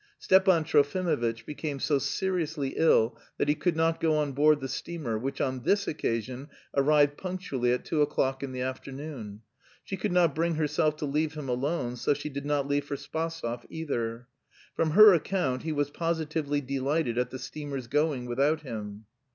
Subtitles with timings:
[0.17, 5.15] Stepan Trofimovitch became so seriously ill that he could not go on board the steamer,
[5.15, 9.41] which on this occasion arrived punctually at two o'clock in the afternoon.
[9.83, 12.95] She could not bring herself to leave him alone, so she did not leave for
[12.97, 14.27] Spasov either.
[14.75, 19.05] From her account he was positively delighted at the steamer's going without him.